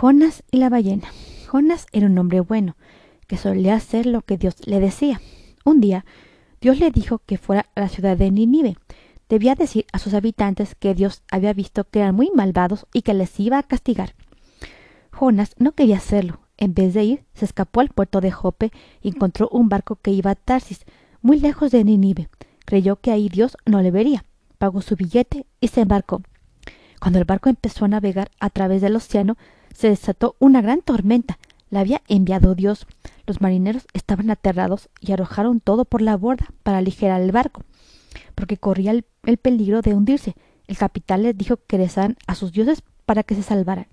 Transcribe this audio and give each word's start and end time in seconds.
Jonas 0.00 0.44
y 0.50 0.56
la 0.56 0.70
ballena. 0.70 1.08
Jonas 1.52 1.86
era 1.92 2.06
un 2.06 2.16
hombre 2.16 2.40
bueno, 2.40 2.74
que 3.26 3.36
solía 3.36 3.74
hacer 3.74 4.06
lo 4.06 4.22
que 4.22 4.38
Dios 4.38 4.54
le 4.64 4.80
decía. 4.80 5.20
Un 5.62 5.82
día, 5.82 6.06
Dios 6.62 6.80
le 6.80 6.90
dijo 6.90 7.18
que 7.18 7.36
fuera 7.36 7.66
a 7.74 7.80
la 7.80 7.88
ciudad 7.90 8.16
de 8.16 8.30
Nínive. 8.30 8.78
Debía 9.28 9.54
decir 9.56 9.84
a 9.92 9.98
sus 9.98 10.14
habitantes 10.14 10.74
que 10.74 10.94
Dios 10.94 11.22
había 11.30 11.52
visto 11.52 11.84
que 11.84 11.98
eran 11.98 12.14
muy 12.14 12.30
malvados 12.34 12.86
y 12.94 13.02
que 13.02 13.12
les 13.12 13.38
iba 13.38 13.58
a 13.58 13.62
castigar. 13.62 14.14
Jonas 15.12 15.54
no 15.58 15.72
quería 15.72 15.98
hacerlo. 15.98 16.40
En 16.56 16.72
vez 16.72 16.94
de 16.94 17.04
ir, 17.04 17.24
se 17.34 17.44
escapó 17.44 17.80
al 17.80 17.90
puerto 17.90 18.22
de 18.22 18.30
Jope 18.30 18.72
y 19.02 19.08
encontró 19.08 19.50
un 19.52 19.68
barco 19.68 19.96
que 19.96 20.12
iba 20.12 20.30
a 20.30 20.34
Tarsis, 20.34 20.86
muy 21.20 21.40
lejos 21.40 21.72
de 21.72 21.84
Nínive. 21.84 22.30
Creyó 22.64 22.96
que 22.96 23.10
ahí 23.10 23.28
Dios 23.28 23.58
no 23.66 23.82
le 23.82 23.90
vería. 23.90 24.24
Pagó 24.56 24.80
su 24.80 24.96
billete 24.96 25.44
y 25.60 25.68
se 25.68 25.82
embarcó. 25.82 26.22
Cuando 27.00 27.18
el 27.18 27.26
barco 27.26 27.50
empezó 27.50 27.84
a 27.84 27.88
navegar 27.88 28.30
a 28.40 28.48
través 28.48 28.80
del 28.80 28.96
océano, 28.96 29.36
se 29.74 29.88
desató 29.88 30.36
una 30.38 30.60
gran 30.60 30.82
tormenta. 30.82 31.38
La 31.70 31.80
había 31.80 32.02
enviado 32.08 32.54
Dios. 32.54 32.86
Los 33.26 33.40
marineros 33.40 33.86
estaban 33.92 34.30
aterrados 34.30 34.88
y 35.00 35.12
arrojaron 35.12 35.60
todo 35.60 35.84
por 35.84 36.02
la 36.02 36.16
borda 36.16 36.48
para 36.62 36.78
aligerar 36.78 37.20
el 37.20 37.32
barco, 37.32 37.62
porque 38.34 38.56
corría 38.56 38.90
el, 38.90 39.04
peligro 39.36 39.82
de 39.82 39.94
hundirse. 39.94 40.34
El 40.66 40.76
capitán 40.76 41.22
les 41.22 41.36
dijo 41.36 41.58
que 41.66 41.78
rezaran 41.78 42.16
a 42.26 42.34
sus 42.34 42.52
dioses 42.52 42.82
para 43.06 43.22
que 43.22 43.34
se 43.34 43.42
salvaran. 43.42 43.86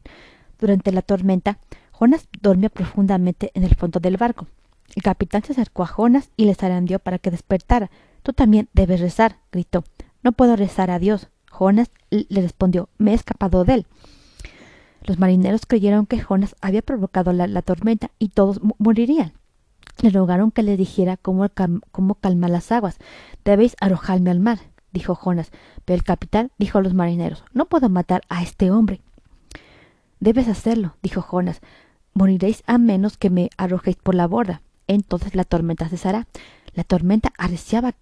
Durante 0.60 0.92
la 0.92 1.02
tormenta, 1.02 1.60
Jonas 1.92 2.28
dormía 2.42 2.70
profundamente 2.70 3.52
en 3.54 3.64
el 3.64 3.76
fondo 3.76 4.00
del 4.00 4.18
barco. 4.18 4.48
El 4.96 5.04
capitán 5.04 5.44
se 5.44 5.52
acercó 5.52 5.84
a 5.84 5.88
Jonas 5.88 6.32
y 6.36 6.46
le 6.46 6.56
zarandeó 6.56 7.00
para 7.00 7.20
que 7.20 7.32
despertara. 7.32 7.92
Tú 8.24 8.34
también 8.34 8.70
debes 8.74 9.00
rezar, 9.00 9.38
gritó. 9.52 9.84
No 10.24 10.32
puedo 10.32 10.56
rezar 10.56 10.90
a 10.90 11.00
Dios. 11.00 11.30
Jonas 11.52 11.90
le 12.10 12.42
respondió 12.42 12.90
Me 12.98 13.12
he 13.12 13.14
escapado 13.14 13.64
de 13.64 13.74
él. 13.76 13.88
Los 15.04 15.20
marineros 15.20 15.66
creyeron 15.66 16.06
que 16.06 16.20
Jonas 16.20 16.56
había 16.62 16.82
provocado 16.82 17.34
la, 17.34 17.62
tormenta 17.62 18.12
y 18.20 18.30
todos 18.30 18.60
morirían. 18.78 19.34
Le 20.02 20.10
rogaron 20.10 20.52
que 20.52 20.64
les 20.64 20.78
dijera 20.78 21.18
cómo, 21.18 21.48
cómo 21.92 22.16
calmar 22.16 22.50
las 22.50 22.72
aguas. 22.72 22.98
Debéis 23.44 23.76
arrojarme 23.80 24.30
al 24.30 24.40
mar, 24.40 24.60
dijo 24.92 25.16
Jonas. 25.16 25.52
Pero 25.86 25.96
el 25.96 26.04
capitán 26.04 26.52
dijo 26.58 26.78
a 26.78 26.82
los 26.82 26.94
marineros 26.94 27.44
No 27.54 27.66
puedo 27.66 27.90
matar 27.90 28.22
a 28.30 28.44
este 28.44 28.70
hombre. 28.72 29.02
Debes 30.20 30.48
hacerlo, 30.48 30.96
dijo 31.02 31.22
Jonas. 31.22 31.62
Moriréis 32.14 32.64
a 32.66 32.78
menos 32.78 33.18
que 33.18 33.30
me 33.30 33.50
arrojéis 33.58 33.98
por 33.98 34.16
la 34.16 34.28
borda. 34.28 34.62
Entonces 34.88 35.36
la 35.36 35.44
tormenta 35.44 35.90
cesará. 35.90 36.28
La 36.74 36.84
tormenta 36.84 37.32
arreciaba 37.38 37.96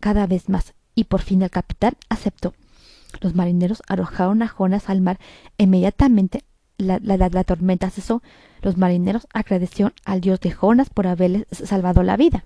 cada 0.00 0.26
vez 0.26 0.48
más, 0.48 0.74
y 0.94 1.04
por 1.04 1.20
fin 1.20 1.42
el 1.42 1.50
capitán 1.50 1.94
aceptó. 2.08 2.54
Los 3.20 3.34
marineros 3.34 3.82
arrojaron 3.88 4.42
a 4.42 4.48
Jonas 4.48 4.88
al 4.88 5.00
mar. 5.00 5.18
Inmediatamente 5.58 6.44
la, 6.78 6.98
la, 7.00 7.44
tormenta 7.44 7.90
cesó. 7.90 8.22
Los 8.62 8.76
marineros 8.76 9.26
agradecieron 9.32 9.92
al 10.04 10.20
dios 10.20 10.40
de 10.40 10.50
Jonas 10.50 10.90
por 10.90 11.06
haberles 11.06 11.46
salvado 11.50 12.02
la 12.02 12.16
vida. 12.16 12.44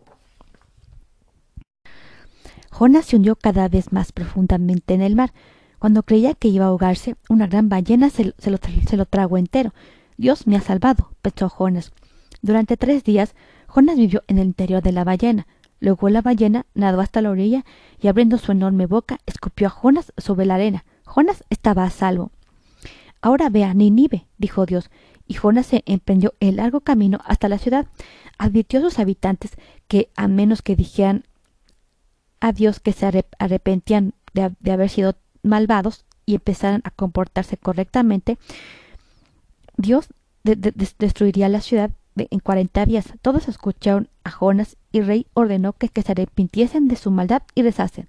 Jonas 2.70 3.06
se 3.06 3.16
hundió 3.16 3.36
cada 3.36 3.68
vez 3.68 3.92
más 3.92 4.12
profundamente 4.12 4.94
en 4.94 5.02
el 5.02 5.14
mar. 5.14 5.32
Cuando 5.78 6.02
creía 6.02 6.34
que 6.34 6.48
iba 6.48 6.64
a 6.64 6.68
ahogarse, 6.68 7.16
una 7.28 7.46
gran 7.46 7.68
ballena 7.68 8.10
se, 8.10 8.24
lo, 8.24 8.34
se 8.38 8.96
lo 8.96 9.06
tragó 9.06 9.38
entero. 9.38 9.72
Dios 10.16 10.46
me 10.46 10.56
ha 10.56 10.60
salvado, 10.60 11.10
pensó 11.22 11.48
Jonas. 11.48 11.92
Durante 12.42 12.76
tres 12.76 13.04
días, 13.04 13.34
Jonas 13.68 13.96
vivió 13.96 14.22
en 14.26 14.38
el 14.38 14.46
interior 14.46 14.82
de 14.82 14.92
la 14.92 15.04
ballena. 15.04 15.46
Luego 15.84 16.08
la 16.08 16.22
ballena 16.22 16.64
nadó 16.72 17.02
hasta 17.02 17.20
la 17.20 17.28
orilla 17.28 17.66
y 18.00 18.08
abriendo 18.08 18.38
su 18.38 18.52
enorme 18.52 18.86
boca 18.86 19.20
escupió 19.26 19.66
a 19.66 19.70
Jonas 19.70 20.14
sobre 20.16 20.46
la 20.46 20.54
arena. 20.54 20.86
Jonas 21.04 21.44
estaba 21.50 21.84
a 21.84 21.90
salvo. 21.90 22.30
Ahora 23.20 23.50
ve 23.50 23.64
a 23.64 23.74
Nínive, 23.74 24.26
dijo 24.38 24.64
Dios, 24.64 24.90
y 25.28 25.34
Jonas 25.34 25.66
se 25.66 25.82
emprendió 25.84 26.32
el 26.40 26.56
largo 26.56 26.80
camino 26.80 27.18
hasta 27.26 27.50
la 27.50 27.58
ciudad. 27.58 27.86
Advirtió 28.38 28.78
a 28.78 28.82
sus 28.82 28.98
habitantes 28.98 29.58
que, 29.86 30.08
a 30.16 30.26
menos 30.26 30.62
que 30.62 30.74
dijeran 30.74 31.24
a 32.40 32.52
Dios 32.52 32.80
que 32.80 32.92
se 32.92 33.26
arrepentían 33.38 34.14
de, 34.32 34.72
haber 34.72 34.88
sido 34.88 35.16
malvados 35.42 36.06
y 36.24 36.36
empezaran 36.36 36.80
a 36.84 36.92
comportarse 36.92 37.58
correctamente, 37.58 38.38
Dios 39.76 40.08
destruiría 40.44 41.50
la 41.50 41.60
ciudad 41.60 41.90
en 42.16 42.38
cuarenta 42.40 42.86
días. 42.86 43.12
Todos 43.22 43.48
escucharon 43.48 44.08
a 44.22 44.30
Jonas 44.30 44.76
y 44.92 45.00
rey 45.00 45.26
ordenó 45.34 45.72
que, 45.72 45.88
se 45.88 46.12
arrepintiesen 46.12 46.88
de 46.88 46.96
su 46.96 47.10
maldad 47.10 47.42
y 47.54 47.62
rezasen. 47.62 48.06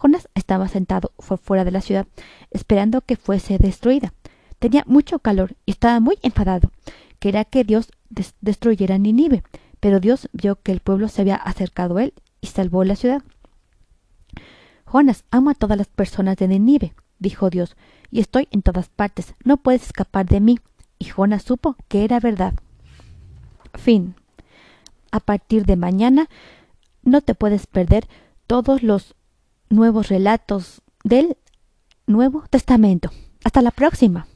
Jonas 0.00 0.28
estaba 0.34 0.68
sentado 0.68 1.12
fuera 1.18 1.64
de 1.64 1.70
la 1.70 1.80
ciudad, 1.80 2.06
esperando 2.50 3.00
que 3.00 3.16
fuese 3.16 3.58
destruida. 3.58 4.12
Tenía 4.58 4.84
mucho 4.86 5.18
calor 5.18 5.56
y 5.64 5.72
estaba 5.72 6.00
muy 6.00 6.18
enfadado. 6.22 6.70
Quería 7.18 7.44
que 7.44 7.64
Dios 7.64 7.90
destruyera 8.40 8.98
Ninive, 8.98 9.42
pero 9.80 10.00
Dios 10.00 10.28
vio 10.32 10.56
que 10.56 10.72
el 10.72 10.80
pueblo 10.80 11.08
se 11.08 11.22
había 11.22 11.36
acercado 11.36 11.96
a 11.96 12.04
él 12.04 12.14
y 12.40 12.48
salvó 12.48 12.84
la 12.84 12.96
ciudad. 12.96 13.22
Jonas, 14.86 15.24
amo 15.30 15.50
a 15.50 15.54
todas 15.54 15.76
las 15.76 15.88
personas 15.88 16.36
de 16.36 16.48
Ninive, 16.48 16.94
dijo 17.18 17.50
Dios, 17.50 17.76
y 18.10 18.20
estoy 18.20 18.48
en 18.50 18.62
todas 18.62 18.88
partes. 18.88 19.34
No 19.44 19.56
puedes 19.56 19.82
escapar 19.82 20.26
de 20.26 20.40
mí. 20.40 20.58
Y 20.98 21.06
Jonas 21.06 21.42
supo 21.42 21.76
que 21.88 22.04
era 22.04 22.20
verdad. 22.20 22.54
Fin. 23.76 24.14
A 25.10 25.20
partir 25.20 25.64
de 25.64 25.76
mañana 25.76 26.28
no 27.02 27.20
te 27.20 27.34
puedes 27.34 27.66
perder 27.66 28.08
todos 28.46 28.82
los 28.82 29.14
nuevos 29.68 30.08
relatos 30.08 30.82
del 31.04 31.36
Nuevo 32.06 32.44
Testamento. 32.50 33.10
Hasta 33.44 33.62
la 33.62 33.70
próxima. 33.70 34.26